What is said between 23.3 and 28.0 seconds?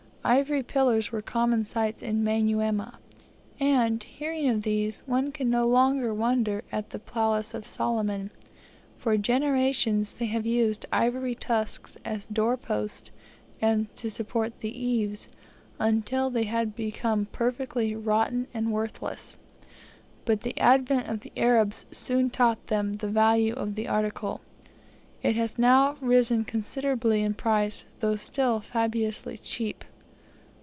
of the article. It has now risen considerably in price,